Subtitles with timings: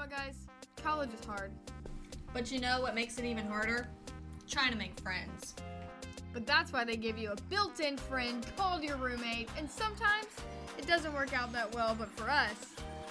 [0.00, 0.46] know what, guys?
[0.82, 1.50] College is hard.
[2.32, 3.86] But you know what makes it even harder?
[4.48, 5.54] Trying to make friends.
[6.32, 10.28] But that's why they give you a built in friend called your roommate, and sometimes
[10.78, 12.54] it doesn't work out that well, but for us,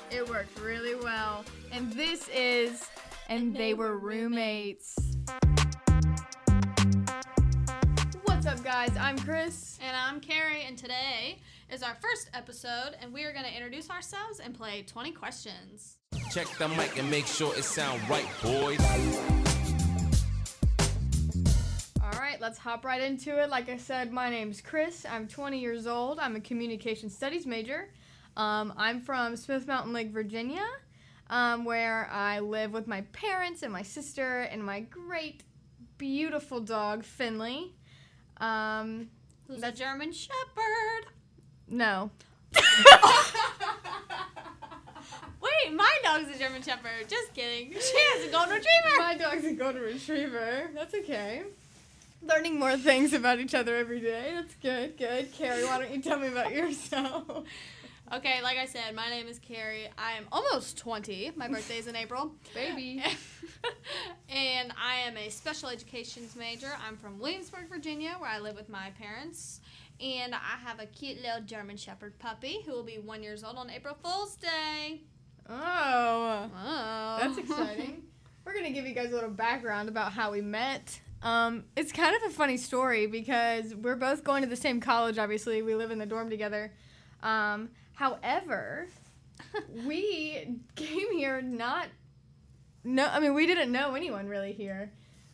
[0.10, 1.46] it worked really well.
[1.72, 2.84] And this is
[3.28, 4.96] And They Were Roommates.
[8.24, 8.98] What's up, guys?
[9.00, 9.78] I'm Chris.
[9.84, 11.40] And I'm Carrie, and today
[11.72, 15.99] is our first episode, and we are going to introduce ourselves and play 20 questions.
[16.30, 18.80] Check the mic and make sure it sound right, boys.
[22.04, 23.50] All right, let's hop right into it.
[23.50, 25.08] Like I said, my name's Chris.
[25.10, 26.20] I'm 20 years old.
[26.20, 27.90] I'm a communication studies major.
[28.38, 30.68] Um, I'm from Smith Mountain Lake, Virginia,
[31.32, 35.44] um, where I live with my parents and my sister and my great,
[35.98, 37.74] beautiful dog, Finley.
[38.38, 39.10] Um,
[39.48, 41.08] Who's a German Shepherd?
[41.68, 42.12] no.
[46.10, 47.08] Dog's a German Shepherd.
[47.08, 47.72] Just kidding.
[47.80, 48.98] She has a Golden Retriever.
[48.98, 50.70] My dog's a golden retriever.
[50.74, 51.44] That's okay.
[52.24, 54.32] Learning more things about each other every day.
[54.34, 55.32] That's good, good.
[55.34, 57.26] Carrie, why don't you tell me about yourself?
[58.12, 59.88] Okay, like I said, my name is Carrie.
[59.96, 61.34] I am almost 20.
[61.36, 62.32] My birthday's in April.
[62.56, 63.04] Baby.
[64.28, 66.72] and I am a special educations major.
[66.88, 69.62] I'm from Williamsburg, Virginia, where I live with my parents.
[70.02, 73.58] And I have a cute little German Shepherd puppy who will be one years old
[73.58, 75.02] on April Fool's Day.
[75.50, 76.50] Oh.
[76.56, 78.04] Oh, That's exciting.
[78.46, 81.00] We're gonna give you guys a little background about how we met.
[81.22, 85.18] Um, it's kind of a funny story because we're both going to the same college.
[85.18, 86.72] Obviously, we live in the dorm together.
[87.22, 88.88] Um, however,
[89.86, 91.88] we came here not.
[92.84, 94.92] No, I mean we didn't know anyone really here.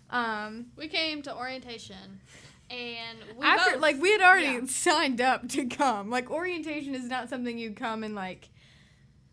[0.09, 2.21] Um, we came to orientation,
[2.69, 4.65] and we after both, like we had already yeah.
[4.65, 6.09] signed up to come.
[6.09, 8.49] Like orientation is not something you come and like.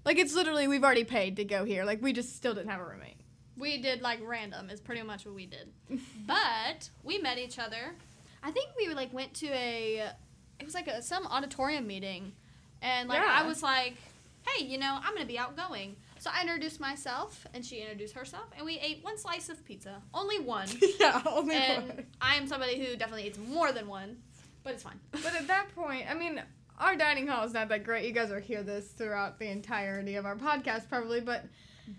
[0.05, 1.84] Like it's literally we've already paid to go here.
[1.84, 3.17] Like we just still didn't have a roommate.
[3.56, 5.72] we did like random is pretty much what we did.
[6.27, 7.95] but we met each other.
[8.42, 10.11] I think we like went to a
[10.58, 12.33] it was like a, some auditorium meeting
[12.80, 13.95] and like I was like,
[14.46, 18.14] "Hey, you know, I'm going to be outgoing." So I introduced myself and she introduced
[18.14, 20.02] herself and we ate one slice of pizza.
[20.14, 20.68] Only one.
[21.01, 22.07] yeah, only and one.
[22.20, 24.18] I am somebody who definitely eats more than one,
[24.64, 24.98] but it's fine.
[25.11, 26.41] But at that point, I mean,
[26.82, 28.04] our dining hall is not that great.
[28.06, 31.20] You guys will hear this throughout the entirety of our podcast, probably.
[31.20, 31.44] But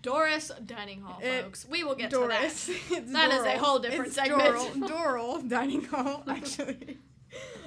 [0.02, 1.66] Doris dining hall, It- folks.
[1.68, 3.08] We will get Doris, to that.
[3.14, 4.42] That is a whole different it's segment.
[4.44, 6.98] Dorrill, Dorrill dining hall, actually.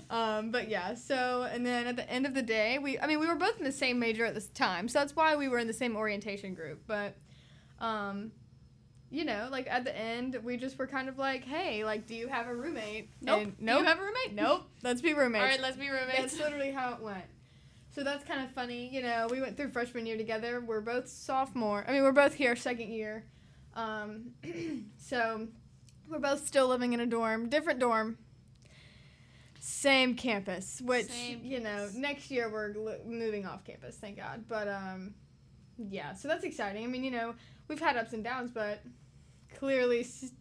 [0.08, 3.18] Um, but yeah, so and then at the end of the day, we I mean
[3.18, 5.58] we were both in the same major at this time, so that's why we were
[5.58, 6.82] in the same orientation group.
[6.86, 7.16] But
[7.80, 8.30] um,
[9.16, 12.14] you know, like at the end, we just were kind of like, hey, like, do
[12.14, 13.08] you have a roommate?
[13.22, 13.42] Nope.
[13.44, 14.34] And, Do you have a roommate?
[14.34, 14.68] nope.
[14.82, 15.42] Let's be roommates.
[15.42, 16.18] All right, let's be roommates.
[16.18, 17.24] That's literally how it went.
[17.94, 18.90] So that's kind of funny.
[18.92, 20.60] You know, we went through freshman year together.
[20.60, 21.82] We're both sophomore.
[21.88, 23.24] I mean, we're both here second year.
[23.72, 24.32] Um,
[24.98, 25.48] so
[26.10, 28.18] we're both still living in a dorm, different dorm,
[29.60, 30.82] same campus.
[30.84, 33.96] Which Same you know, next year we're li- moving off campus.
[33.96, 34.44] Thank God.
[34.46, 35.14] But um,
[35.78, 36.12] yeah.
[36.12, 36.84] So that's exciting.
[36.84, 37.34] I mean, you know,
[37.66, 38.82] we've had ups and downs, but
[39.58, 40.32] clearly, s-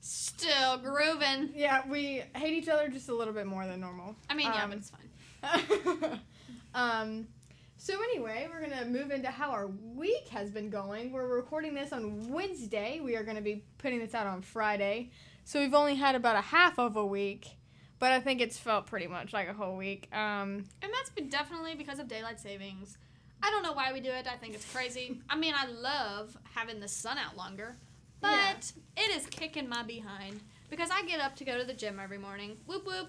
[0.00, 1.50] Still grooving.
[1.54, 4.16] yeah, we hate each other just a little bit more than normal.
[4.30, 6.20] I mean, yeah, Um, but it's fine.
[6.74, 7.26] um,
[7.76, 11.12] so anyway, we're gonna move into how our week has been going.
[11.12, 13.00] We're recording this on Wednesday.
[13.00, 15.10] We are gonna be putting this out on Friday.
[15.44, 17.46] So we've only had about a half of a week,
[17.98, 20.08] but I think it's felt pretty much like a whole week.
[20.14, 22.96] Um, and that's been definitely because of daylight savings.
[23.42, 24.26] I don't know why we do it.
[24.30, 25.20] I think it's crazy.
[25.30, 27.76] I mean, I love having the sun out longer,
[28.20, 29.04] but Yeah.
[29.04, 32.18] it is kicking my behind because I get up to go to the gym every
[32.18, 32.56] morning.
[32.66, 33.08] Whoop whoop.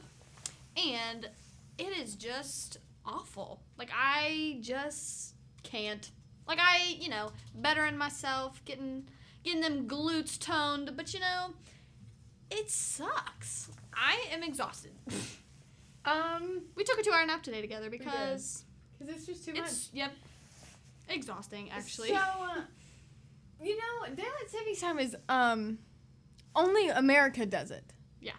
[0.78, 1.30] And
[1.78, 3.62] it is just awful.
[3.78, 6.10] Like I just can't.
[6.48, 9.08] Like I, you know, bettering myself, getting
[9.44, 11.54] getting them glutes toned, but you know,
[12.50, 13.70] it sucks.
[13.94, 14.92] I am exhausted.
[16.06, 18.64] um, We took a two hour nap today together because
[18.98, 19.64] because it's just too much.
[19.64, 20.12] it's yep
[21.10, 22.10] exhausting actually.
[22.10, 22.62] So, uh,
[23.62, 25.78] you know, daylight savings time is um,
[26.56, 27.94] only America does it.
[28.20, 28.34] Yeah.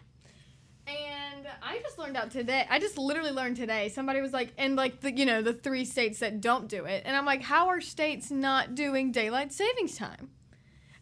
[0.87, 2.67] And I just learned out today.
[2.69, 3.89] I just literally learned today.
[3.89, 7.03] Somebody was like, and like the you know the three states that don't do it,
[7.07, 10.31] and I'm like, how are states not doing daylight savings time?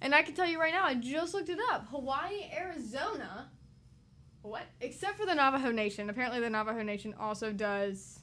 [0.03, 1.89] And I can tell you right now, I just looked it up.
[1.91, 3.51] Hawaii, Arizona.
[4.43, 4.63] What?
[4.81, 6.09] Except for the Navajo Nation.
[6.09, 8.21] Apparently, the Navajo Nation also does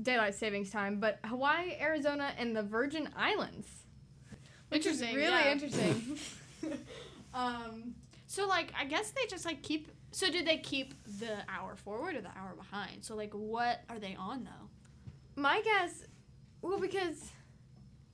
[0.00, 3.83] daylight savings time, but Hawaii, Arizona, and the Virgin Islands.
[4.74, 5.52] Interesting, really yeah.
[5.52, 6.18] interesting.
[7.34, 7.94] um,
[8.26, 9.88] So like I guess they just like keep.
[10.10, 13.04] So did they keep the hour forward or the hour behind?
[13.04, 14.68] So like what are they on though?
[15.36, 16.04] my guess,
[16.62, 17.30] well, because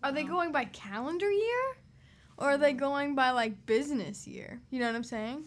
[0.03, 1.65] Are they going by calendar year?
[2.39, 2.79] Or are they Mm.
[2.79, 4.63] going by like business year?
[4.71, 5.45] You know what I'm saying?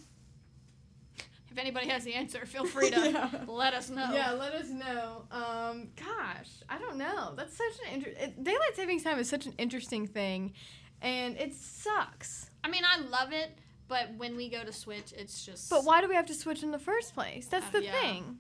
[1.51, 3.29] If anybody has the answer, feel free to Yeah.
[3.47, 4.09] let us know.
[4.13, 5.25] Yeah, let us know.
[5.31, 7.33] Um, gosh, I don't know.
[7.35, 8.43] That's such an interesting.
[8.43, 10.53] daylight savings time is such an interesting thing,
[11.03, 12.49] and it sucks.
[12.63, 13.51] I mean, I love it,
[13.87, 15.69] but when we go to switch, it's just.
[15.69, 17.45] But why do we have to switch in the first place?
[17.47, 17.91] That's Uh, the yeah.
[18.01, 18.37] thing.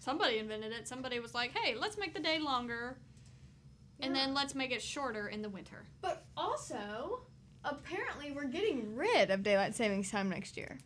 [0.00, 0.88] Somebody invented it.
[0.88, 2.96] Somebody was like, "Hey, let's make the day longer,
[4.00, 7.20] and then let's make it shorter in the winter." But also,
[7.64, 10.78] apparently, we're getting rid of daylight savings time next year.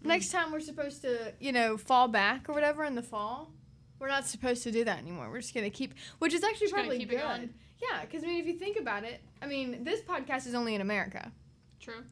[0.00, 3.52] Next time, we're supposed to, you know, fall back or whatever in the fall.
[3.98, 5.30] We're not supposed to do that anymore.
[5.30, 7.54] We're just gonna keep, which is actually Just probably good.
[7.80, 10.74] Yeah, because I mean, if you think about it, I mean, this podcast is only
[10.74, 11.32] in America.
[11.80, 12.04] True.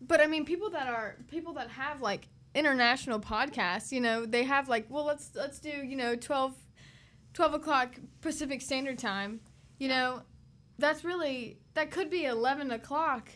[0.00, 4.44] But I mean, people that are people that have like international podcasts, you know, they
[4.44, 6.54] have like, well, let's let's do you know 12,
[7.32, 9.40] 12 o'clock Pacific Standard Time.
[9.78, 10.22] You know,
[10.78, 13.30] that's really that could be eleven o'clock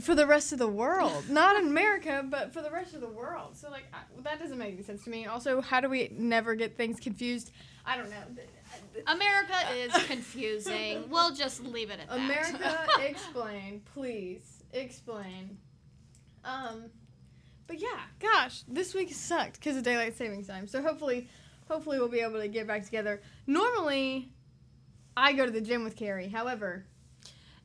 [0.00, 3.08] for the rest of the world, not in America, but for the rest of the
[3.08, 3.56] world.
[3.56, 5.26] So like I, that doesn't make any sense to me.
[5.26, 7.50] Also, how do we never get things confused?
[7.84, 8.16] I don't know.
[9.06, 11.04] America is confusing.
[11.10, 12.18] we'll just leave it at that.
[12.18, 15.58] America, explain, please, explain.
[16.44, 16.84] Um,
[17.66, 20.66] but yeah, gosh, this week sucked because of daylight savings time.
[20.66, 21.28] So hopefully,
[21.68, 23.22] hopefully we'll be able to get back together.
[23.46, 24.30] Normally,
[25.16, 26.28] I go to the gym with Carrie.
[26.28, 26.86] However,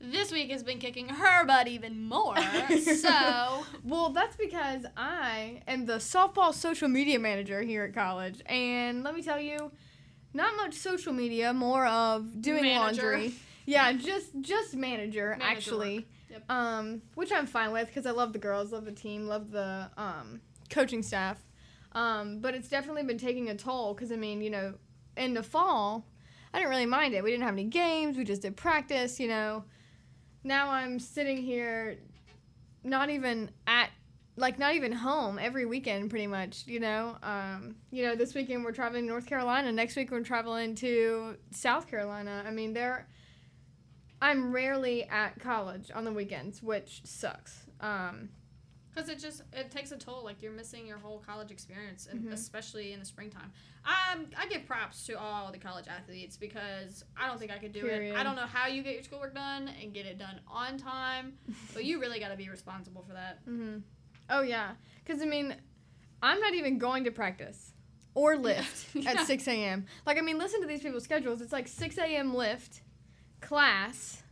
[0.03, 2.35] this week has been kicking her butt even more.
[2.97, 9.03] so well, that's because I am the softball social media manager here at college, and
[9.03, 9.71] let me tell you,
[10.33, 13.11] not much social media, more of doing Manager.
[13.11, 13.33] laundry.
[13.65, 16.07] Yeah, just just manager, Manager actually.
[16.29, 16.51] Yep.
[16.51, 19.89] Um, which I'm fine with because I love the girls, love the team, love the
[19.97, 21.37] um, coaching staff.
[21.93, 24.73] Um, but it's definitely been taking a toll because I mean, you know,
[25.15, 26.07] in the fall,
[26.53, 27.23] I didn't really mind it.
[27.23, 28.17] We didn't have any games.
[28.17, 29.19] We just did practice.
[29.19, 29.63] You know.
[30.43, 31.97] Now I'm sitting here,
[32.83, 33.89] not even at
[34.35, 37.15] like not even home every weekend pretty much you know?
[37.21, 41.37] Um, you know this weekend we're traveling to north carolina next week we're traveling to
[41.51, 42.43] south carolina.
[42.45, 43.07] I mean there
[44.21, 47.63] i'm rarely at college on the weekends which sucks.
[47.79, 48.29] Um,
[48.93, 50.23] Because it just it takes a toll.
[50.23, 52.33] Like you're missing your whole college experience, and Mhm.
[52.33, 53.51] especially in the springtime.
[53.85, 57.71] Um, I give props to all the college athletes because I don't think I could
[57.73, 58.13] do Period.
[58.15, 58.17] it.
[58.19, 61.33] I don't know how you get your schoolwork done and get it done on time,
[61.73, 63.39] but you really got to be responsible for that.
[63.45, 63.77] hmm
[64.29, 64.71] oh yeah
[65.03, 65.53] because i mean
[66.21, 67.73] i'm not even going to practice
[68.15, 69.11] or lift Yeah.
[69.11, 72.33] at 6 a.m like i mean listen to these people's schedules it's like 6 a.m
[72.33, 72.81] lift
[73.41, 74.22] class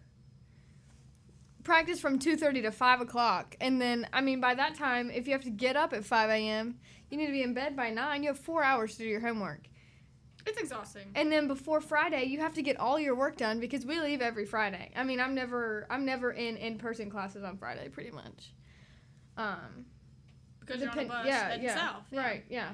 [1.64, 5.34] practice from 2.30 to 5 o'clock and then i mean by that time if you
[5.34, 6.76] have to get up at 5 a.m
[7.10, 9.20] you need to be in bed by 9 you have four hours to do your
[9.20, 9.68] homework
[10.46, 11.08] It's exhausting.
[11.16, 14.22] and then before friday you have to get all your work done because we leave
[14.22, 18.54] every friday i mean i'm never i'm never in in-person classes on friday pretty much
[19.38, 19.86] um
[20.60, 22.04] Because you're on a bus yeah, yeah, south.
[22.12, 22.22] Yeah.
[22.26, 22.70] right yeah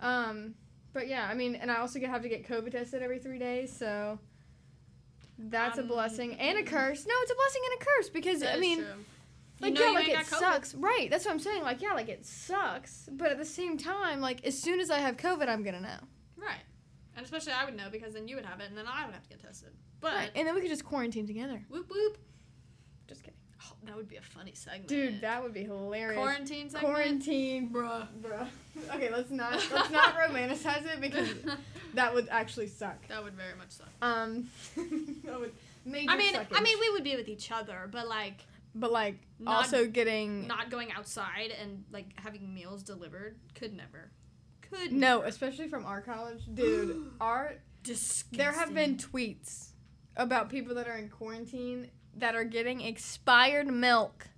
[0.00, 0.54] um
[0.92, 3.38] but yeah i mean and i also get have to get covid tested every three
[3.38, 4.18] days so
[5.38, 8.42] that's a Um, blessing and a curse no it's a blessing and a curse because
[8.42, 8.84] i mean
[9.60, 13.08] like yeah like it sucks right that's what i'm saying like yeah like it sucks
[13.12, 15.98] but at the same time like as soon as i have covid i'm gonna know
[16.36, 16.62] Right.
[17.16, 19.12] And especially I would know because then you would have it and then I would
[19.12, 19.70] have to get tested.
[20.00, 20.30] But right.
[20.36, 22.16] and then we could just quarantine together whoop whoop.
[23.88, 24.88] Just kidding that would be a funny segment.
[24.88, 26.94] dude that would be hilarious quarantine segment.
[26.94, 28.06] quarantine Bruh.
[28.22, 28.46] bruh
[28.94, 31.28] okay let's not let's not romanticize it because
[31.94, 33.88] that would actually suck that would very much suck.
[34.02, 34.48] Um,
[35.24, 35.52] that would
[35.84, 39.16] major I mean, I mean, we would be with each other, but like but like
[39.38, 44.10] not- also getting not going outside and like having meals delivered could never.
[44.70, 45.24] Could no, never.
[45.28, 47.10] especially from our college, dude.
[47.20, 48.38] our Disgusting.
[48.38, 49.70] there have been tweets
[50.16, 51.88] about people that are in quarantine
[52.18, 54.28] that are getting expired milk.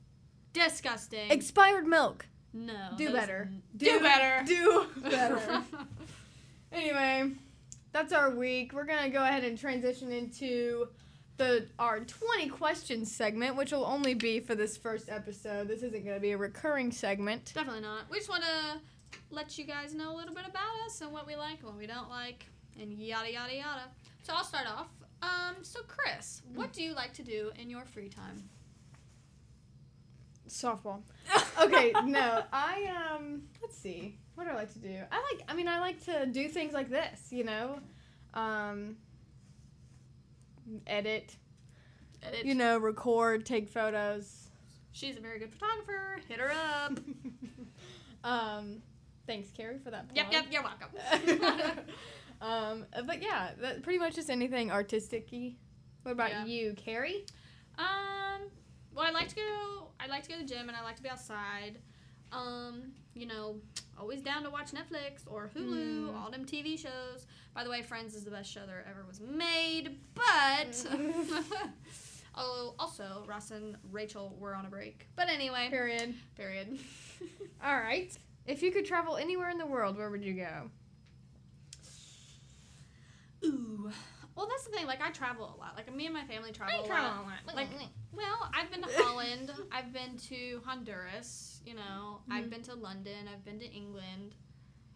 [0.53, 1.31] disgusting.
[1.31, 2.27] Expired milk.
[2.53, 2.91] no.
[2.97, 3.49] Do better.
[3.51, 4.45] n- Do, better.
[4.47, 5.63] Do better.
[6.73, 7.33] anyway,
[7.93, 8.73] that's our week.
[8.73, 10.89] We're gonna go ahead and transition into
[11.37, 15.69] the our 20 questions segment, which will only be for this first episode.
[15.69, 17.53] This isn't gonna be a recurring segment.
[17.55, 18.11] Definitely not.
[18.11, 18.81] We just want to
[19.31, 21.77] let you guys know a little bit about us and what we like and what
[21.77, 22.47] we don't like
[22.81, 23.83] and yada yada yada.
[24.23, 24.89] So I'll start off.
[25.23, 28.49] Um, so Chris, what do you like to do in your free time?
[30.49, 31.03] Softball.
[31.63, 34.17] Okay, no, I um, let's see.
[34.35, 34.97] What do I like to do?
[35.13, 35.45] I like.
[35.47, 37.27] I mean, I like to do things like this.
[37.31, 37.81] You know,
[38.33, 38.97] um,
[40.87, 41.37] edit.
[42.23, 42.47] Edit.
[42.47, 44.49] You know, record, take photos.
[44.93, 46.21] She's a very good photographer.
[46.29, 46.99] Hit her up.
[48.25, 48.83] um,
[49.27, 50.07] thanks, Carrie, for that.
[50.15, 50.89] yep, yep, you're welcome.
[52.41, 55.55] um, but yeah, that, pretty much just anything artistic-y.
[56.03, 56.45] What about Yeah.
[56.47, 57.25] you, Carrie?
[57.79, 58.43] Um,
[58.95, 59.89] well, I like to go.
[60.01, 61.79] I like to go to the gym, and I like to be outside.
[62.33, 63.57] Um, you know,
[63.99, 66.17] always down to watch Netflix or Hulu, Mm.
[66.17, 67.27] all them TV shows.
[67.55, 69.99] By the way, Friends is the best show that ever was made.
[70.15, 70.87] But
[72.37, 75.09] oh, also Ross and Rachel were on a break.
[75.17, 76.15] But anyway, Period.
[76.37, 76.79] period.
[77.65, 78.17] All right.
[78.47, 80.71] If you could travel anywhere in the world, where would you go?
[83.45, 83.91] Ooh.
[84.37, 84.87] Well, that's the thing.
[84.87, 85.75] Like, I travel a lot.
[85.77, 86.81] Like, me and my family travel.
[86.85, 86.91] a lot.
[86.91, 87.57] a lot.
[87.57, 87.69] Like,
[88.13, 89.51] well, I've been to Holland.
[89.73, 91.61] I've been to Honduras.
[91.67, 92.51] You know, I've Mhm.
[92.51, 93.29] been to London.
[93.33, 94.35] I've been to England.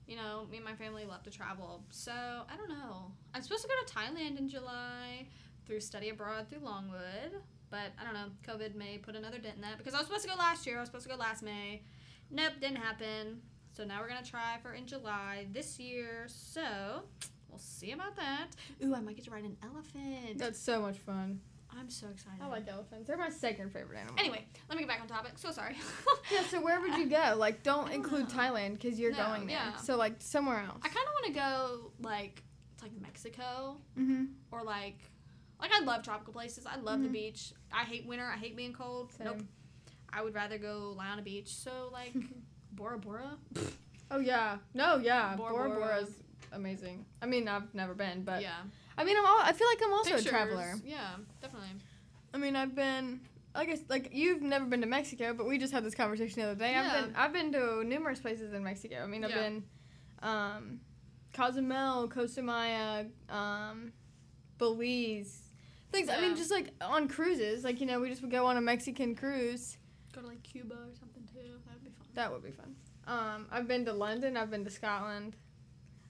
[0.06, 1.84] You know, me and my family love to travel.
[1.90, 3.12] So I don't know.
[3.34, 5.26] I'm supposed to go to Thailand in July
[5.66, 7.32] through study abroad through Longwood,
[7.70, 8.28] but I don't know.
[8.46, 10.76] COVID may put another dent in that because I was supposed to go last year.
[10.76, 11.82] I was supposed to go last May.
[12.30, 13.40] Nope, didn't happen.
[13.72, 16.26] So now we're gonna try for in July this year.
[16.28, 17.04] So
[17.54, 18.48] we'll see about that.
[18.84, 20.38] Ooh, I might get to ride an elephant.
[20.38, 21.40] That's so much fun.
[21.76, 22.40] I'm so excited.
[22.42, 23.06] I like elephants.
[23.08, 24.14] They're my second favorite animal.
[24.18, 25.32] Anyway, let me get back on topic.
[25.36, 25.76] So sorry.
[26.32, 27.34] Yeah, so where would you go?
[27.36, 28.34] Like, don't, don't include know.
[28.42, 29.56] Thailand because you're No, going there.
[29.56, 29.76] yeah.
[29.76, 30.80] So, like, somewhere else.
[30.82, 32.42] I kind of want to go like
[32.72, 34.24] it's like Mexico mm-hmm.
[34.50, 34.98] or like
[35.60, 36.66] like I love tropical places.
[36.66, 37.12] I love the Mhm.
[37.12, 37.52] beach.
[37.72, 38.24] I hate winter.
[38.26, 39.12] I hate being cold.
[39.22, 39.42] Nope.
[40.12, 41.54] I would rather go lie on a beach.
[41.54, 42.14] So like
[42.72, 43.36] Bora Bora.
[44.10, 44.58] Oh, yeah.
[44.74, 45.34] No, yeah.
[45.36, 45.80] Bora Bora Bora.
[45.80, 46.10] Bora's
[46.54, 47.04] amazing.
[47.22, 48.56] I mean, I've never been, but yeah.
[48.96, 50.26] I mean, I'm all, I feel like I'm also Pictures.
[50.26, 50.74] a traveler.
[50.84, 51.68] Yeah, definitely.
[52.32, 53.20] I mean, I've been
[53.56, 56.48] I guess like you've never been to Mexico, but we just had this conversation the
[56.48, 56.72] other day.
[56.72, 56.82] Yeah.
[56.92, 59.02] I've been I've been to numerous places in Mexico.
[59.02, 59.42] I mean, I've Yeah.
[59.42, 59.64] been
[60.22, 60.80] um
[61.32, 63.92] Cozumel, Costa Maya, um
[64.58, 65.40] Belize.
[65.92, 66.16] Things Yeah.
[66.16, 68.60] I mean just like on cruises, like you know, we just would go on a
[68.60, 69.78] Mexican cruise.
[70.12, 71.58] Go to like Cuba or something too.
[71.66, 72.06] That would be fun.
[72.14, 72.74] That would be fun.
[73.06, 75.36] Um I've been to London, I've been to Scotland.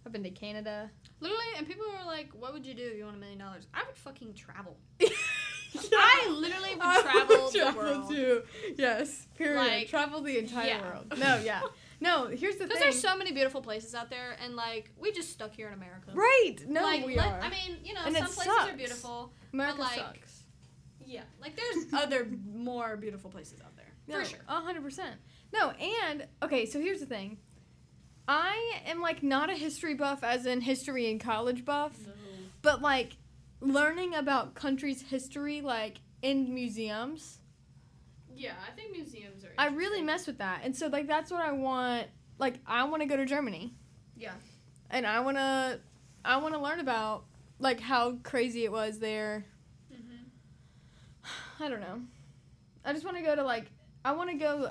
[0.06, 0.90] I've been to Canada.
[1.20, 3.66] Literally, and people were like, "What would you do if you won a million dollars?"
[3.72, 4.76] I would fucking travel.
[5.92, 8.10] I literally would I travel the travel world.
[8.10, 8.42] too.
[8.76, 9.26] Yes.
[9.36, 9.56] Period.
[9.58, 10.82] Like, travel the entire yeah.
[10.82, 11.06] world.
[11.18, 11.62] No, yeah.
[12.00, 12.68] No, here's the thing.
[12.68, 15.74] Because there's so many beautiful places out there, and like we just stuck here in
[15.74, 16.12] America.
[16.14, 16.56] right.
[16.68, 17.40] No, like, we let- are.
[17.40, 18.70] I mean, you know, And some places sucks.
[18.72, 19.32] are beautiful.
[19.52, 20.42] America like, sucks.
[21.06, 24.38] Yeah, like there's other more beautiful places out there No, for sure.
[24.48, 25.16] A hundred percent.
[25.52, 27.38] No, and okay, so here's the thing.
[28.26, 31.96] I am like not a history buff as in history and college buff,
[32.62, 33.16] but like
[33.60, 37.38] learning about countries' history like in museums.
[38.34, 39.52] Yeah, I think museums are.
[39.58, 40.62] I really mess with that.
[40.64, 42.06] And so like that's what I want
[42.38, 43.74] like I want to go to Germany.
[44.16, 44.34] Yeah.
[44.90, 45.80] And I want to
[46.24, 47.24] I want to learn about
[47.58, 49.44] like how crazy it was there.
[49.92, 51.62] Mm-hmm.
[51.62, 52.00] I don't know.
[52.84, 53.66] I just want to go to like
[54.04, 54.70] I want to go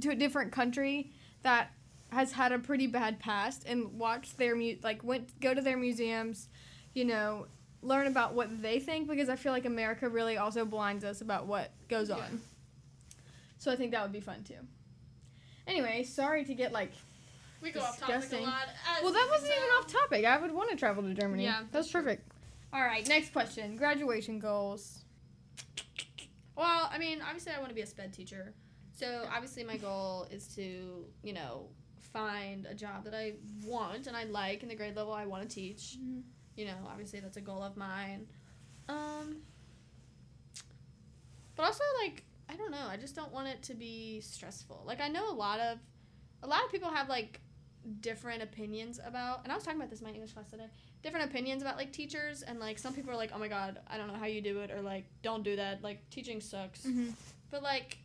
[0.00, 1.72] to a different country that
[2.12, 5.76] has had a pretty bad past and watch their mu- like went go to their
[5.76, 6.48] museums,
[6.94, 7.46] you know,
[7.82, 11.46] learn about what they think because I feel like America really also blinds us about
[11.46, 12.16] what goes Yeah.
[12.16, 12.40] on.
[13.58, 14.54] So I think that would be fun too.
[15.66, 16.92] Anyway, sorry to get like
[17.62, 18.68] We go off topic a lot.
[19.02, 20.24] well that wasn't even off topic.
[20.24, 21.44] I would want to travel to Germany.
[21.44, 22.26] Yeah, that's that's perfect.
[22.72, 23.76] All right, next question.
[23.76, 25.04] Graduation goals.
[26.56, 28.52] Well, I mean, obviously, I want to be a sped teacher.
[28.96, 31.68] So obviously, my goal is to, you know,
[32.12, 35.48] find a job that I want and I like in the grade level I want
[35.48, 35.96] to teach.
[35.98, 36.22] Mhm.
[36.56, 38.26] You know, obviously, that's a goal of mine.
[38.88, 39.42] Um,
[41.56, 42.86] but also, like, I don't know.
[42.88, 44.82] I just don't want it to be stressful.
[44.84, 45.78] Like, I know a lot of,
[46.42, 47.40] a lot of people have like
[48.00, 49.42] different opinions about.
[49.44, 50.68] And I was talking about this in my English class today.
[51.02, 53.96] Different opinions about like teachers, and like some people are like, "Oh my god, I
[53.96, 56.82] don't know how you do it," or like, "Don't do that." Like, teaching sucks.
[56.82, 57.10] Mm-hmm.
[57.50, 57.98] But like,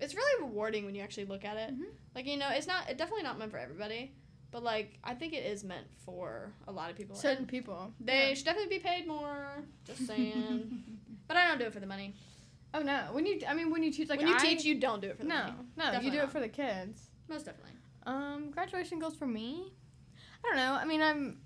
[0.00, 1.74] it's really rewarding when you actually look at it.
[1.74, 1.84] Mhm.
[2.14, 4.12] Like, you know, it's not, it's definitely not meant for everybody.
[4.50, 7.16] But like, I think it is meant for a lot of people.
[7.16, 7.92] Certain And people.
[8.00, 8.34] they Yeah.
[8.34, 9.64] should definitely be paid more.
[9.84, 10.82] Just saying.
[11.26, 12.14] but I don't do it for the money.
[12.76, 13.08] Oh no!
[13.12, 15.08] When you, I mean, when you teach, like when you I- teach, you don't do
[15.08, 15.52] it for the money.
[15.52, 15.66] no, money.
[15.76, 17.10] no, you Definitely do it for the kids.
[17.28, 17.70] Most definitely.
[18.04, 19.72] Um, graduation goals for me.
[20.44, 20.72] I don't know.
[20.74, 21.38] I mean, I'm,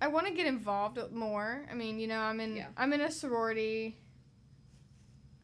[0.00, 1.66] I want to get involved more.
[1.70, 2.68] I mean, you know, I'm in, Yeah.
[2.78, 3.98] I'm in a sorority.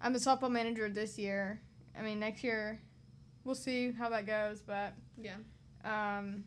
[0.00, 1.60] I'm a softball manager this year.
[1.98, 2.80] I mean, next year,
[3.44, 4.60] we'll see how that goes.
[4.60, 5.36] But Yeah.
[5.84, 6.44] um,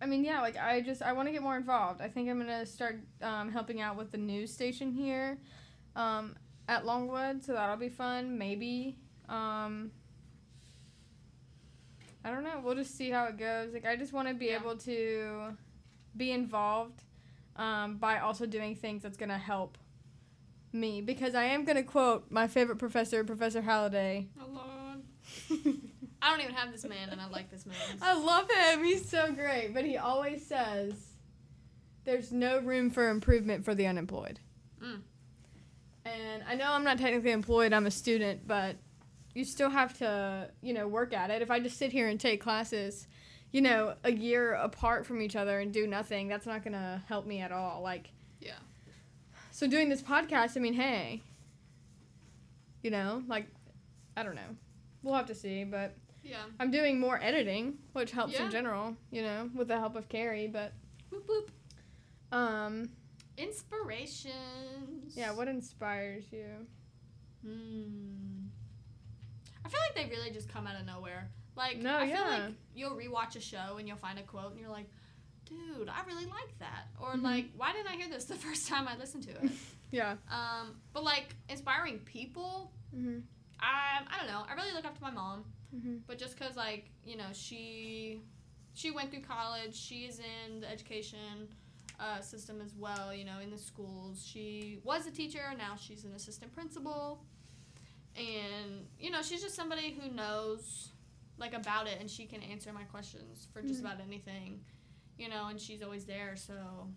[0.00, 2.00] I mean, yeah, like I just I want to get more involved.
[2.00, 5.38] I think I'm gonna start um, helping out with the news station here,
[5.96, 6.36] um,
[6.68, 8.36] at Longwood, so that'll be fun.
[8.36, 8.98] Maybe.
[9.28, 9.90] Um,
[12.24, 12.60] I don't know.
[12.62, 13.72] We'll just see how it goes.
[13.72, 14.56] Like I just want to be Yeah.
[14.60, 15.56] able to
[16.16, 17.02] be involved
[17.56, 19.78] um, by also doing things that's gonna help
[20.74, 24.28] me because I am gonna quote my favorite professor, Professor Halliday.
[24.40, 24.96] Oh
[26.24, 27.76] I don't even have this man, and I like this man.
[28.00, 28.82] I love him.
[28.82, 29.74] He's so great.
[29.74, 30.94] But he always says
[32.04, 34.40] there's no room for improvement for the unemployed.
[34.82, 35.00] Mm.
[36.06, 37.74] And I know I'm not technically employed.
[37.74, 38.76] I'm a student, but
[39.34, 41.42] you still have to, you know, work at it.
[41.42, 43.06] If I just sit here and take classes,
[43.52, 47.26] you know, a year apart from each other and do nothing, that's not gonna help
[47.26, 47.82] me at all.
[47.82, 48.52] Like, Yeah.
[49.64, 51.22] So doing this podcast, I mean, hey,
[52.82, 53.46] you know, like,
[54.14, 54.56] I don't know.
[55.02, 56.44] We'll have to see, but Yeah.
[56.60, 58.44] I'm doing more editing, which helps Yeah.
[58.44, 60.48] in general, you know, with the help of Carrie.
[60.48, 60.74] But
[61.08, 61.50] Whoop whoop.
[62.30, 62.90] um,
[63.38, 65.16] Inspirations.
[65.16, 66.66] yeah, what inspires you?
[67.42, 68.48] Hmm.
[69.64, 71.30] I feel like they really just come out of nowhere.
[71.56, 72.44] Like No, I feel yeah.
[72.48, 74.90] like you'll rewatch a show and you'll find a quote and you're like,
[75.44, 76.88] dude, I really like that.
[77.00, 77.22] Or Mhm.
[77.22, 79.50] like, why didn't I hear this the first time I listened to it?
[79.90, 80.16] Yeah.
[80.28, 83.22] um, but like inspiring people, Mhm.
[83.60, 84.44] I I don't know.
[84.48, 86.00] I really look up to my mom, Mhm.
[86.06, 88.20] but just cause like you know she
[88.74, 91.48] she went through college, she's in the education
[92.00, 93.14] uh, system as well.
[93.14, 95.44] You know, in the schools, she was a teacher.
[95.56, 97.22] Now she's an assistant principal,
[98.16, 100.88] and you know she's just somebody who knows
[101.38, 103.86] like about it, and she can answer my questions for just Mhm.
[103.92, 104.64] about anything.
[105.18, 106.36] You know, and she's always there.
[106.36, 106.88] So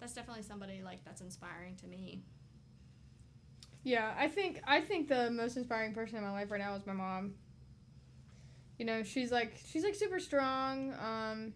[0.00, 2.22] that's definitely somebody like that's inspiring to me.
[3.82, 6.86] Yeah, I think I think the most inspiring person in my life right now is
[6.86, 7.34] my mom.
[8.78, 10.92] You know, she's like she's like super strong.
[10.94, 11.52] Um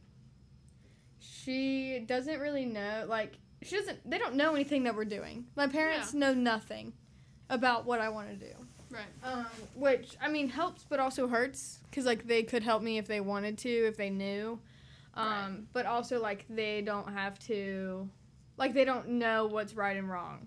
[1.19, 5.47] she doesn't really know like she doesn't they don't know anything that we're doing.
[5.57, 6.93] My parents know nothing
[7.51, 8.53] about what I want to do.
[8.91, 9.03] Right.
[9.25, 13.07] Um which I mean helps but also hurts cuz like they could help me if
[13.07, 14.61] they wanted to, if they knew.
[15.15, 15.61] Um Right.
[15.73, 18.09] but also like they don't have to
[18.57, 20.47] like they don't know what's right and wrong.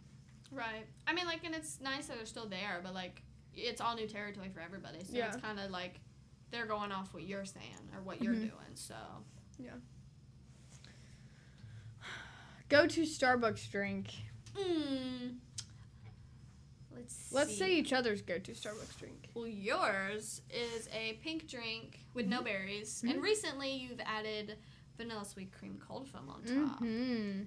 [0.51, 0.85] Right.
[1.07, 3.23] I mean, like, and it's nice that they're still there, but like,
[3.55, 5.03] it's all new territory for everybody.
[5.03, 5.27] So Yeah.
[5.29, 5.99] it's kind of like
[6.51, 8.41] they're going off what you're saying or what you're Mhm.
[8.51, 8.75] doing.
[8.75, 8.95] So
[9.57, 9.71] Yeah.
[12.69, 14.13] Go to Starbucks drink.
[14.55, 15.37] mm,
[17.03, 17.35] let's see.
[17.35, 19.29] Let's say each other's go to Starbucks drink.
[19.33, 23.23] Well, yours is a pink drink with no berries, and Mhm.
[23.23, 24.57] recently you've added
[24.97, 26.79] vanilla sweet cream cold foam on top.
[26.81, 27.43] Mm-hmm.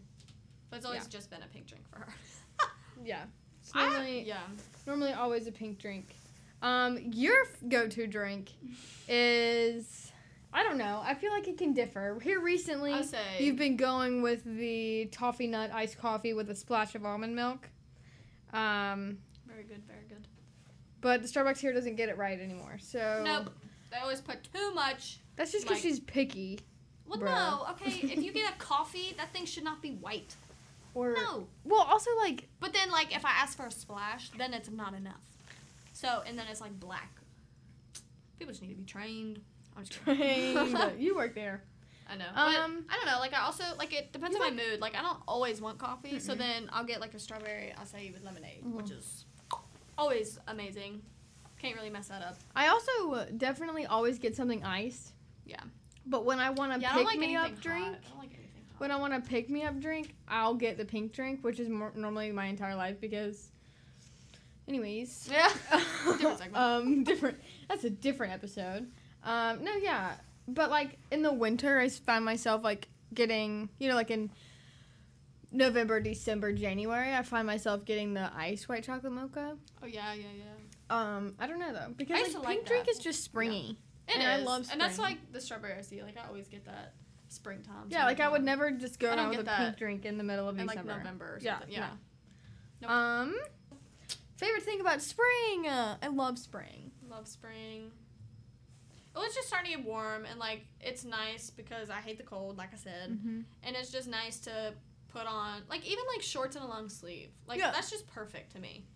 [0.71, 1.09] But it's always Yeah.
[1.09, 2.09] just been a pink drink for her.
[3.05, 3.25] Yeah.
[3.61, 4.47] It's I- normally, yeah.
[4.87, 6.17] normally always a pink drink.
[6.63, 8.53] Um, your f- go-to drink
[9.09, 10.11] is
[10.53, 11.03] I don't know.
[11.05, 12.19] I feel like it can differ.
[12.23, 12.95] Here recently,
[13.39, 17.69] you've been going with the toffee nut iced coffee with a splash of almond milk.
[18.55, 19.19] Um,
[19.57, 20.29] very good, very good.
[21.01, 22.77] but the Starbucks here doesn't get it right anymore.
[22.81, 23.53] So Nope.
[23.91, 25.21] They always put too much.
[25.37, 26.61] That's just because Like- she's picky.
[27.07, 27.27] Well, Bruh.
[27.27, 27.67] no.
[27.71, 30.35] Okay, if you get a coffee, that thing should not be white.
[30.95, 31.47] Or No.
[31.65, 34.93] well, also like But then, like, if I ask for a splash, then it's not
[34.95, 35.23] enough.
[35.93, 37.13] So, and then it's like black.
[38.39, 39.41] People just need to be trained.
[39.77, 40.99] I'm just trained.
[41.01, 41.63] you work there.
[42.09, 42.25] I know.
[42.35, 43.19] Um, I don't know.
[43.21, 44.81] Like, I also like it depends on my mood.
[44.81, 46.39] Like, I don't always want coffee, so Mm-mm.
[46.39, 48.73] then I'll get like a strawberry acai with lemonade, Mhm.
[48.75, 49.26] which is
[49.99, 51.03] always amazing.
[51.61, 52.37] Can't really mess that up.
[52.55, 55.13] I also uh, definitely always get something iced.
[55.45, 55.61] Yeah.
[56.07, 57.61] But when I want a Yeah, pick like me up hot.
[57.61, 58.31] drink, I don't like
[58.79, 61.69] when I want a pick me up drink, I'll get the pink drink, which is
[61.69, 63.51] more, normally my entire life because.
[64.69, 65.29] Anyways.
[65.31, 65.49] yeah.
[66.19, 67.39] Different um, different.
[67.69, 68.91] That's a different episode.
[69.23, 70.15] Um, no, yeah,
[70.49, 74.31] but like in the winter, I find myself like getting, you know, like in
[75.57, 79.57] November, December, January, I find myself getting the ice white chocolate mocha.
[79.83, 80.45] oh yeah, yeah, yeah.
[81.17, 83.79] Um, I don't know though because I like, pink like drink is just springy.
[84.09, 86.65] It And I is, love and that's like the strawberry iced Like I always get
[86.67, 86.95] that
[87.29, 87.87] springtime.
[87.89, 90.17] Yeah, like I would never just go I around with a get pink drink in
[90.19, 90.99] the middle of in like December.
[90.99, 91.73] November or Yeah, something.
[91.75, 91.89] Yeah.
[92.83, 92.91] Nope.
[92.91, 93.37] Um,
[94.37, 95.67] favorite thing about spring?
[95.69, 96.93] Uh, I love spring.
[97.11, 97.91] Love spring.
[99.15, 102.23] Well, it's just starting to get warm, and like it's nice because I hate the
[102.25, 103.41] cold, like I said, Mm-hmm.
[103.65, 104.75] and it's just nice to
[105.17, 107.31] put on like even like shorts and a long sleeve.
[107.47, 107.71] Like Yeah.
[107.73, 108.87] that's just perfect to me.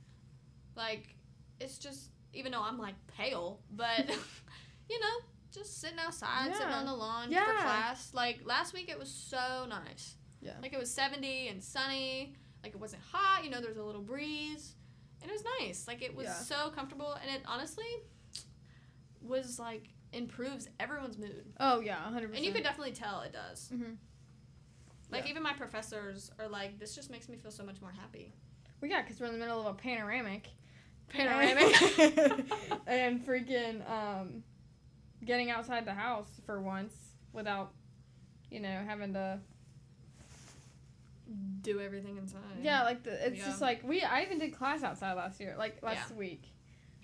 [0.77, 1.15] Like
[1.61, 4.07] it's just even though I'm like pale, but
[4.89, 5.17] you know,
[5.53, 8.13] just sitting outside, sitting on the lawn for class.
[8.15, 10.17] Like last week, it was so nice.
[10.41, 10.53] Yeah.
[10.63, 12.35] Like it was 70 and sunny.
[12.63, 13.45] Like it wasn't hot.
[13.45, 14.75] You know, there was a little breeze,
[15.23, 15.87] and it was nice.
[15.89, 16.35] Like it was Yeah.
[16.35, 17.85] so comfortable, and it honestly
[19.23, 21.53] was like improves everyone's mood.
[21.59, 22.37] Oh yeah, hundred percent.
[22.37, 23.71] And you could definitely tell it does.
[23.73, 23.97] Mhm.
[25.11, 25.31] Like Yeah.
[25.31, 28.33] even my professors are like, this just makes me feel so much more happy.
[28.81, 30.49] Well, yeah, because we're in the middle of a panoramic.
[31.09, 31.67] Panoramic.
[32.87, 34.43] and freaking um,
[35.25, 36.95] getting outside the house for once
[37.33, 37.73] without,
[38.51, 39.39] you know, having to.
[41.63, 42.41] Do everything inside.
[42.61, 43.47] Yeah, like the, it's Yeah.
[43.47, 44.03] just like we.
[44.03, 46.43] I even did class outside last year, like last week.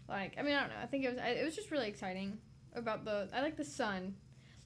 [0.08, 0.76] Like I mean, I don't know.
[0.82, 1.18] I think it was.
[1.18, 2.38] I- It was just really exciting
[2.74, 3.28] about the.
[3.32, 4.16] I like the sun.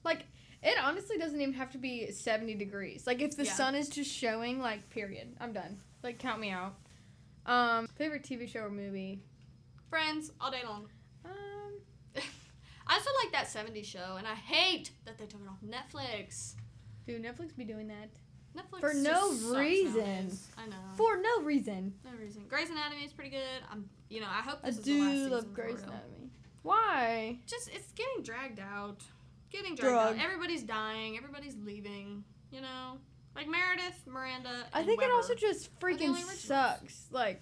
[0.03, 0.23] Like
[0.63, 3.05] it honestly doesn't even have to be seventy degrees.
[3.07, 3.53] Like if the Yeah.
[3.53, 5.77] sun is just showing, like period, I'm done.
[6.03, 6.75] Like count me out.
[7.45, 9.21] Um, favorite TV show or movie?
[9.89, 10.87] Friends all day long.
[11.25, 11.31] Um,
[12.87, 16.53] I also like that 70s show, and I hate that they took it off Netflix.
[17.07, 18.09] dude, Netflix be doing that
[18.55, 19.97] Netflix For no reason.
[19.97, 20.47] nowadays.
[20.57, 20.75] I know.
[20.97, 21.93] for no reason.
[22.03, 22.43] no reason.
[22.49, 23.39] Grey's Anatomy is pretty good.
[23.71, 25.81] I'm, you know, I hope I this is the last do love Grey's.
[25.83, 26.29] Anatomy.
[26.63, 27.39] Why?
[27.47, 29.01] Just it's getting dragged out.
[29.51, 30.15] Getting dragged Drug.
[30.17, 30.23] out.
[30.23, 31.17] Everybody's dying.
[31.17, 32.23] Everybody's leaving.
[32.51, 32.97] You know,
[33.35, 34.65] like Meredith, Miranda.
[34.73, 37.07] I think it also just freaking sucks.
[37.11, 37.41] Like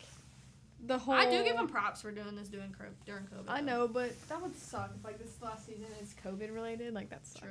[0.86, 1.16] the whole.
[1.16, 3.46] I do give them props for doing this during co- during COVID.
[3.48, 3.66] I though.
[3.66, 6.94] know, but that would suck if like this last season is COVID related.
[6.94, 7.34] Like that's.
[7.34, 7.50] True.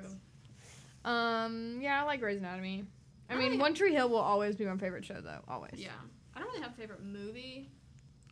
[1.04, 2.84] Um, yeah, I like Grey's Anatomy.
[3.30, 5.40] I I mean, like- One Tree Hill will always be my favorite show, though.
[5.48, 5.74] Always.
[5.76, 5.90] Yeah.
[6.34, 7.68] I don't really have a favorite movie.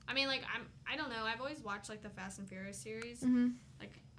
[0.09, 0.63] I mean, like I'm.
[0.91, 1.25] I don't know.
[1.25, 3.21] I've always watched like the Fast and Furious series.
[3.21, 3.49] Mm-hmm.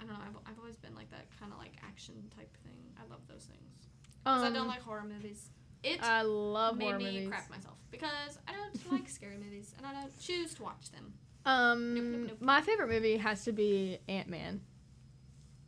[0.01, 0.19] I don't know.
[0.21, 2.77] I've, I've always been like that kind of like action type thing.
[2.97, 3.87] I love those things.
[4.23, 5.49] Because I don't like horror movies.
[5.83, 7.29] It Um, I love made horror me movies.
[7.29, 11.13] crap myself because I don't like scary movies and I don't choose to watch them.
[11.45, 12.37] Um, Nope, nope, nope.
[12.41, 14.59] my favorite movie has to be Ant Man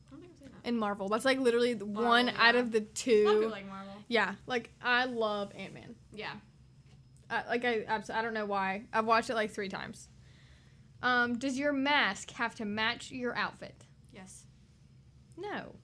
[0.08, 0.68] I don't think I've seen that.
[0.68, 1.08] in Marvel.
[1.08, 3.24] That's like literally the Marvel, one out of the A lot of two.
[3.36, 3.94] people like Marvel.
[4.10, 5.96] yeah, like I love Ant Man.
[6.14, 6.32] Yeah.
[7.30, 8.84] I, like I, I don't know why.
[8.92, 10.10] I've watched it like three times.
[11.02, 13.86] Um, does your mask have to match your outfit?
[14.14, 14.46] Yes.
[15.38, 15.76] No.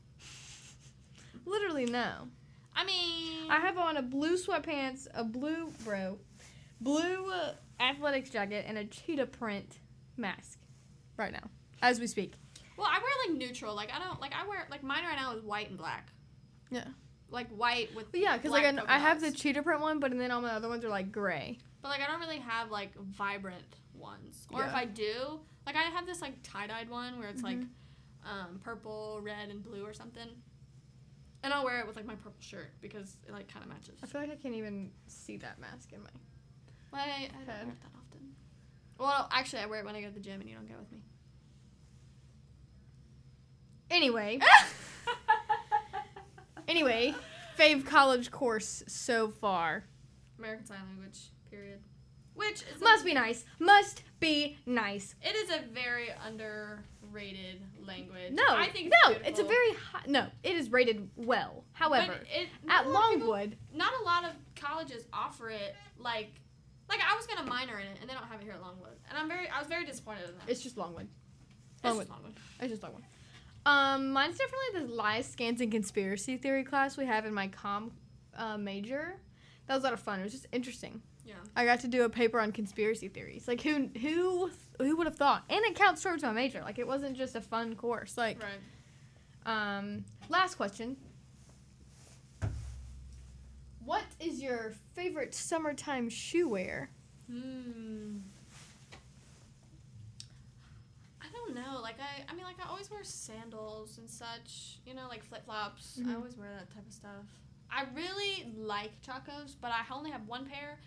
[1.46, 2.28] Literally no.
[2.76, 3.50] I mean.
[3.50, 6.18] I have on a blue sweatpants, a blue bro,
[6.82, 9.78] blue uh, athletics jacket, and a cheetah print
[10.18, 10.60] mask
[11.18, 11.50] right now
[11.82, 12.34] as we speak.
[12.78, 13.76] Well, I wear like neutral.
[13.76, 16.10] Like I don't like I wear like mine right now is white and black.
[16.72, 16.88] Yeah.
[17.30, 18.12] Like white with.
[18.12, 20.52] But yeah, because like I, I have the cheetah print one, but then all my
[20.52, 21.60] other ones are like gray.
[21.82, 24.48] But like I don't really have like vibrant ones.
[24.52, 27.58] Or if I do, like I have this like tie dyed one where it's like
[27.60, 27.68] Mhm.
[28.26, 30.28] Um, purple, red, and blue or something.
[31.44, 34.00] And I'll wear it with like my purple shirt because it like kind of matches.
[34.04, 36.10] I feel like I can't even see that mask in my.
[36.92, 38.28] Well, I, I don't wear it that often.
[38.98, 40.76] Well, actually, I wear it when I go to the gym and you don't go
[40.80, 41.00] with me.
[43.92, 44.40] Anyway,
[46.68, 47.14] anyway,
[47.58, 49.84] fave college course so far.
[50.40, 51.20] American Sign Language,
[51.52, 51.80] period.
[52.34, 53.46] Which is a- Must be nice.
[53.60, 55.16] Must be nice.
[55.22, 58.32] It is a very underrated language.
[58.32, 60.02] No, I think it's no, it's a very high.
[60.08, 61.63] No, it is rated well.
[61.74, 65.50] However, it, at not a lot of people- Longwood, not a lot of colleges offer
[65.50, 65.76] it.
[65.98, 66.32] Like,
[66.89, 68.98] like I was gonna minor in it, and they don't have it here at Longwood,
[69.10, 70.50] and I'm very, I was very disappointed in that.
[70.50, 71.08] it's just Longwood.
[71.76, 72.08] It's Longwood.
[72.08, 72.34] just Longwood.
[72.60, 73.04] It's just Longwood.
[73.65, 77.91] Um, mine's definitely the lies, scans, and conspiracy theory class we have in my com
[78.38, 79.15] uh, major.
[79.67, 80.19] That was a lot of fun.
[80.19, 81.02] It was just interesting.
[81.26, 81.34] Yeah.
[81.56, 83.48] I got to do a paper on conspiracy theories.
[83.48, 85.44] Like who who who would have thought?
[85.50, 86.62] And it counts towards my major.
[86.62, 88.18] Like it wasn't just a fun course.
[88.18, 89.78] Like Right.
[89.78, 90.98] um, last question.
[93.84, 96.90] What is your favorite summertime shoe wear?
[97.30, 98.18] Hmm.
[101.22, 101.80] I don't know.
[101.82, 104.80] Like I, I mean, like I always wear sandals and such.
[104.86, 106.00] You know, like flip flops.
[106.02, 106.12] Mhm.
[106.12, 107.26] I always wear that type of stuff.
[107.72, 110.78] I really like chacos, but I only have one pair,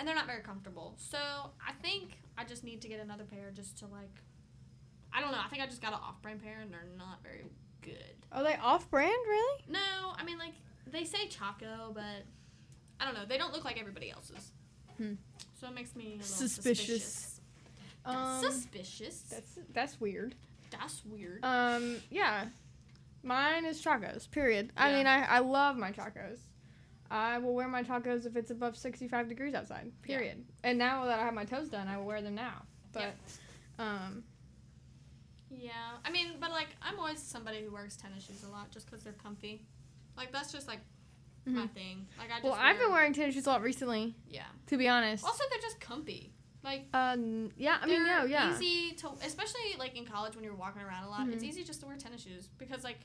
[0.00, 0.94] and they're not very comfortable.
[0.96, 4.16] So I think I just need to get another pair just to like.
[5.12, 5.38] I don't know.
[5.44, 7.44] I think I just got an off-brand pair, and they're not very
[7.82, 8.14] good.
[8.32, 9.12] Are they off-brand?
[9.28, 9.64] Really?
[9.68, 10.54] No, I mean like
[10.90, 12.24] they say Chaco, but
[12.98, 13.26] I don't know.
[13.28, 14.52] They don't look like everybody else's.
[14.96, 15.14] Hmm.
[15.60, 16.86] So it makes me a little Suspicious.
[17.02, 17.40] suspicious.
[18.06, 19.20] Um, suspicious.
[19.30, 20.34] that's that's weird.
[20.70, 21.44] That's weird.
[21.44, 22.46] Um, yeah.
[23.22, 24.72] Mine is chacos, period.
[24.78, 26.38] I mean, I, I love my chacos.
[27.10, 30.16] I will wear my chacos if it's above 65 degrees outside, Yeah.
[30.18, 30.44] period.
[30.62, 32.62] And now that I have my toes done, I will wear them now.
[32.92, 33.14] But,
[33.78, 34.22] um,
[35.50, 35.72] yeah,
[36.04, 39.02] I mean, but like I'm always somebody who wears tennis shoes a lot just because
[39.02, 39.62] they're comfy.
[40.16, 40.80] Like that's just like
[41.44, 41.70] my mhm.
[41.72, 42.06] thing.
[42.18, 44.44] Like I just well, I've been wearing tennis shoes a lot recently, yeah.
[44.68, 45.24] to be honest.
[45.24, 46.32] Also, they're just comfy.
[46.62, 48.52] Like Um, yeah, I mean, no, yeah.
[48.54, 51.26] easy to, especially like in college when you're walking around a lot.
[51.28, 51.48] It's Mhm.
[51.48, 53.00] easy just to wear tennis shoes because like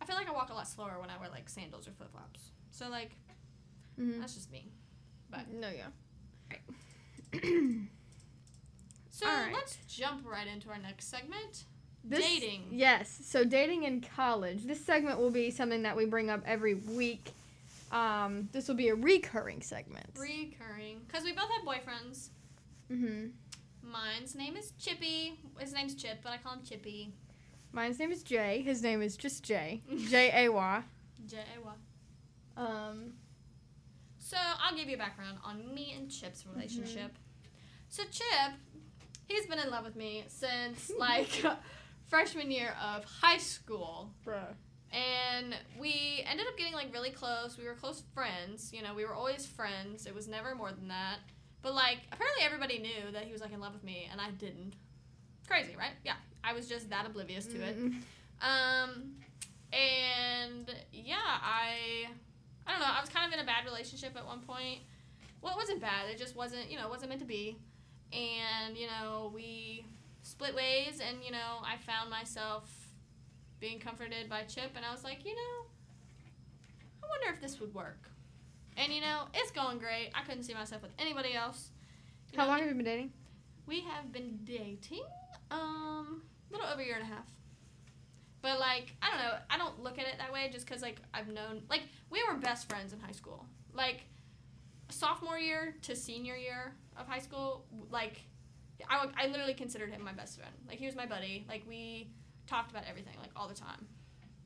[0.00, 2.10] I feel like I walk a lot slower when I wear like sandals or flip
[2.12, 2.52] flops.
[2.70, 3.10] So like
[4.00, 4.20] Mhm.
[4.20, 4.70] that's just me.
[5.30, 5.86] but- no, yeah.
[7.34, 7.88] All right.
[9.10, 9.52] So Alright.
[9.52, 11.64] let's jump right into our next segment.
[12.02, 12.68] This- Dating.
[12.72, 13.20] Yes.
[13.24, 14.64] So dating in college.
[14.64, 17.32] This segment will be something that we bring up every week.
[17.92, 20.06] Um, this will be a recurring segment.
[20.16, 22.28] Recurring, because we both have boyfriends.
[22.90, 23.26] mm-hmm.
[23.82, 25.38] Mine's name is Chippy.
[25.58, 27.12] His name's Chip, but I call him Chippy.
[27.72, 28.62] Mine's name is Jay.
[28.62, 29.82] His name is just Jay.
[30.08, 30.82] J A Y.
[31.26, 31.72] J A Y.
[32.56, 33.12] Um.
[34.30, 36.54] So I'll give you a background on me and Chip's Mm-hmm.
[36.54, 37.12] relationship.
[37.88, 38.52] So Chip,
[39.26, 41.42] he's been in love with me since like
[42.08, 44.12] freshman year of high school.
[44.24, 44.54] Bruh.
[44.92, 47.58] And we ended up getting like really close.
[47.58, 48.72] We were close friends.
[48.72, 50.06] You know, we were always friends.
[50.06, 51.16] It was never more than that.
[51.62, 54.30] But like apparently everybody knew that he was like in love with me and I
[54.30, 54.74] didn't.
[55.48, 55.94] Crazy, right?
[56.04, 56.14] Yeah.
[56.44, 57.76] I was just that oblivious to it.
[57.76, 57.94] Mm.
[58.42, 59.12] Um,
[59.72, 62.06] and yeah, I,
[62.70, 62.94] I don't know.
[62.96, 64.78] I was kind of in a bad relationship at one point.
[65.42, 66.08] Well, it wasn't bad.
[66.08, 67.56] It just wasn't, you know, it wasn't meant to be.
[68.12, 69.84] And you know, we
[70.22, 72.68] split ways, and you know, I found myself
[73.58, 75.66] being comforted by Chip, and I was like, you know,
[77.02, 78.08] I wonder if this would work.
[78.76, 80.10] And you know, it's going great.
[80.14, 81.70] I couldn't see myself with anybody else.
[82.32, 83.12] You How know, long have you been dating?
[83.66, 85.02] we have been dating
[85.50, 87.26] um a little over a year and a half
[88.42, 90.96] but like i don't know i don't look at it that way just because like
[91.12, 93.46] i've known like we were best friends in high school.
[93.72, 94.04] Like
[94.90, 98.22] sophomore year to senior year of high school like
[98.88, 100.52] I, I literally considered him my best friend.
[100.66, 101.44] Like he was my buddy.
[101.48, 102.10] Like we
[102.46, 103.86] talked about everything like all the time.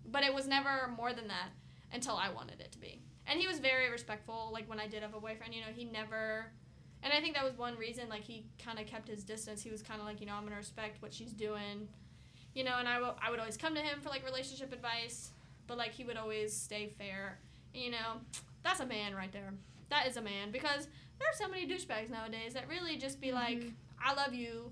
[0.07, 1.51] But it was never more than that
[1.93, 3.01] until i wanted it to be.
[3.27, 5.85] And he was very respectful like when i did have a boyfriend you know he
[5.85, 6.47] never
[7.03, 9.63] and I think that was one reason, like, he kind of kept his distance.
[9.63, 11.87] He was kind of like, you know, I'm to respect what she's doing.
[12.55, 15.31] You know, and I, w- I would always come to him for, like, relationship advice.
[15.67, 17.39] But, like, he would always stay fair.
[17.73, 18.21] You know,
[18.63, 19.53] that's a man right there.
[19.91, 20.51] That is a man.
[20.53, 20.87] Because
[21.19, 23.73] there are so many douchebags nowadays that really just be like, Mhm.
[24.03, 24.71] I love you.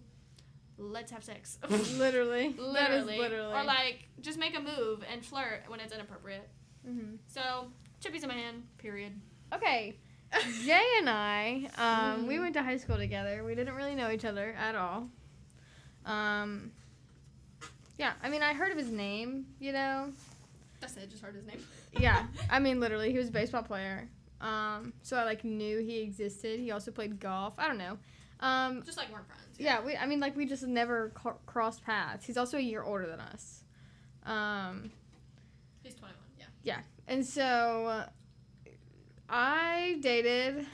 [0.79, 1.59] Let's have sex.
[1.99, 2.55] literally.
[2.59, 3.19] Literally.
[3.19, 3.53] literally.
[3.55, 6.49] Or, like, just make a move and flirt when it's inappropriate.
[6.87, 7.19] Mhm.
[7.27, 7.69] So,
[8.01, 9.13] Chippy's a man, period.
[9.53, 9.97] Okay.
[10.65, 12.41] Jay and I, um, we Mhm.
[12.43, 13.45] went to high school together.
[13.45, 15.09] We didn't really know each other at all.
[16.05, 16.73] Um,
[17.99, 20.13] yeah, I mean, I heard of his name, you know.
[20.81, 21.61] That's it, just heard his name.
[21.99, 24.09] Yeah, I mean, literally, he was a baseball player.
[24.41, 26.59] Um, so I like knew he existed.
[26.59, 27.53] He also played golf.
[27.59, 27.99] I don't know.
[28.41, 29.43] Um, Just like we're friends.
[29.59, 29.95] yeah, we.
[29.95, 32.25] I mean, like we just never co- crossed paths.
[32.25, 33.63] He's also a year older than us.
[34.25, 34.91] Um,
[35.83, 36.45] He's 21, yeah.
[36.63, 38.07] Yeah, and so uh,
[39.29, 40.67] I dated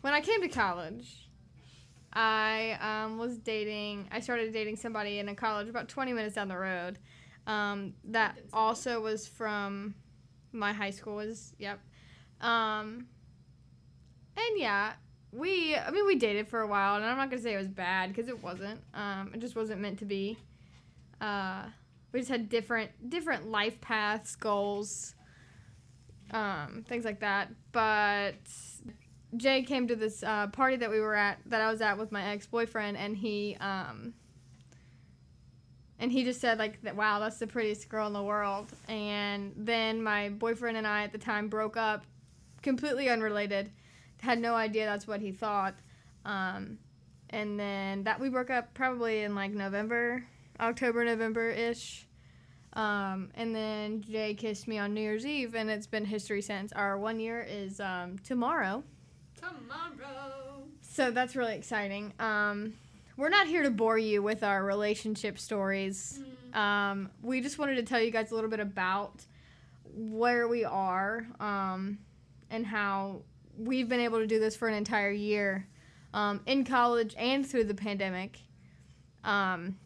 [0.00, 1.27] when I came to college.
[2.12, 4.08] I um, was dating.
[4.10, 6.98] I started dating somebody in a college about 20 minutes down the road.
[7.46, 8.58] Um, that Didn't say that.
[8.58, 9.94] also was from
[10.52, 11.16] my high school.
[11.16, 11.80] Was yep.
[12.40, 13.06] Um,
[14.36, 14.92] and yeah,
[15.32, 15.76] we.
[15.76, 18.10] I mean, we dated for a while, and I'm not gonna say it was bad
[18.10, 18.80] because it wasn't.
[18.94, 20.38] Um, it just wasn't meant to be.
[21.20, 21.64] Uh,
[22.12, 25.14] we just had different different life paths, goals,
[26.30, 27.50] um, things like that.
[27.72, 28.34] But
[29.36, 32.10] Jay came to this uh, party that we were at, that I was at with
[32.10, 34.14] my ex boyfriend, and he um,
[35.98, 36.78] and he just said like.
[36.94, 38.66] Wow, that's the prettiest girl in the world.
[38.88, 42.06] And then my boyfriend and I at the time broke up,
[42.62, 43.70] completely unrelated.
[44.20, 45.74] Had no idea that's what he thought.
[46.24, 46.78] Um,
[47.30, 50.24] and then that we broke up probably in like November,
[50.58, 52.06] October, November ish.
[52.74, 56.72] Um, and then Jay kissed me on New Year's Eve, and it's been history since.
[56.72, 58.84] Our one year is um, tomorrow,
[59.40, 60.62] Tomorrow.
[60.80, 62.12] so that's really exciting.
[62.18, 62.74] Um,
[63.16, 66.20] we're not here to bore you with our relationship stories.
[66.54, 69.24] Um, we just wanted to tell you guys a little bit about
[69.94, 71.98] where we are um,
[72.50, 73.22] and how
[73.56, 75.66] we've been able to do this for an entire year
[76.14, 78.38] um, in college and through the pandemic.
[79.24, 79.76] Um,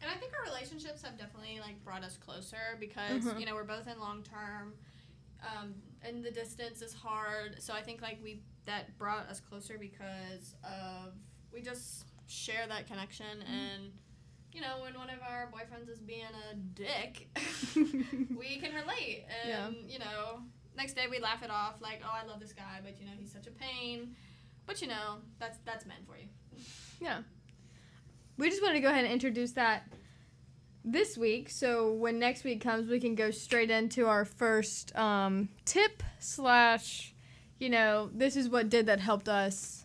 [0.00, 3.40] And I think our relationships have definitely like brought us closer because Mhm.
[3.40, 4.74] you know we're both in long term,
[5.42, 7.62] um, and the distance is hard.
[7.62, 11.14] So I think like we that brought us closer because of
[11.52, 13.52] we just share that connection mm-hmm.
[13.52, 13.92] and.
[14.50, 17.28] You know, when one of our boyfriends is being a dick,
[17.76, 19.26] we can relate.
[19.44, 19.70] And, Yeah.
[19.86, 20.40] you know,
[20.74, 23.12] next day we laugh it off like, oh, I love this guy, but, you know,
[23.16, 24.16] he's such a pain.
[24.64, 26.28] But, you know, that's that's men for you.
[26.98, 27.20] Yeah.
[28.38, 29.82] We just wanted to go ahead and introduce that
[30.84, 35.48] this week so when next week comes we can go straight into our first um,
[35.64, 37.14] tip slash
[37.58, 39.84] you know this is what did that helped us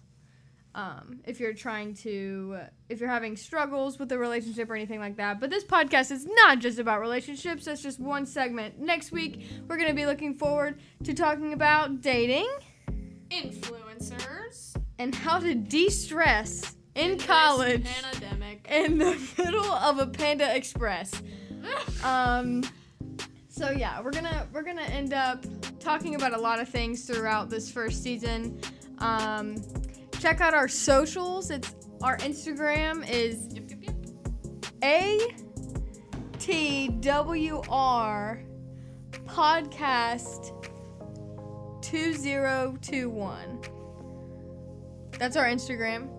[0.75, 2.57] um, if you're trying to
[2.89, 6.25] if you're having struggles with a relationship or anything like that but this podcast is
[6.25, 10.33] not just about relationships that's just one segment next week we're going to be looking
[10.33, 12.47] forward to talking about dating
[13.29, 14.75] Influencers.
[14.99, 18.67] and how to de-stress in college Pandemic.
[18.69, 21.11] in the middle of a Panda Express.
[22.03, 22.61] Um,
[23.47, 25.45] so yeah, we're gonna we're gonna end up
[25.79, 28.59] talking about a lot of things throughout this first season.
[28.99, 29.55] Um,
[30.19, 31.49] check out our socials.
[31.51, 33.95] It's our Instagram is Yep, yep, yep.
[34.83, 35.19] a
[36.39, 38.43] T W R
[39.25, 40.51] podcast
[41.81, 43.61] two zero two one.
[45.17, 46.09] That's our Instagram.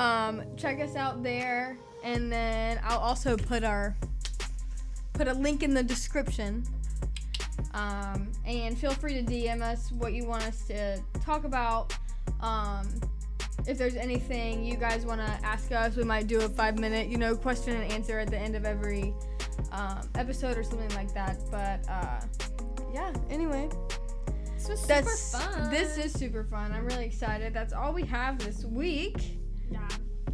[0.00, 3.94] Um, check us out there, and then I'll also put our
[5.12, 6.64] put a link in the description.
[7.74, 11.94] Um, and feel free to DM us what you want us to talk about.
[12.40, 12.88] Um,
[13.66, 17.08] if there's anything you guys want to ask us, we might do a five minute,
[17.08, 19.12] you know, question and answer at the end of every
[19.70, 21.36] um, episode or something like that.
[21.50, 22.20] But uh,
[22.94, 23.68] yeah, anyway,
[24.54, 25.70] This was that's super fun.
[25.70, 26.72] this is super fun.
[26.72, 27.52] I'm really excited.
[27.52, 29.36] That's all we have this week.
[29.70, 29.88] Yeah.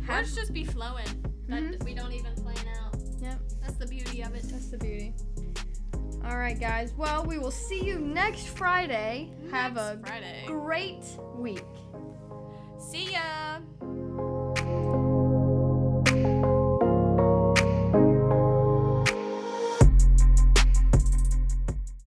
[0.07, 1.07] Have, Words just be flowing.
[1.49, 1.85] Mm-hmm.
[1.85, 2.97] we don't even plan out.
[3.21, 3.39] Yep.
[3.63, 4.43] That's the beauty of it.
[4.45, 5.15] That's the beauty.
[6.25, 6.93] All right, guys.
[6.97, 9.31] Well, we will see you next Friday.
[9.43, 10.45] Next Have a Friday.
[10.47, 11.05] great
[11.37, 11.63] week.
[12.79, 13.59] See ya.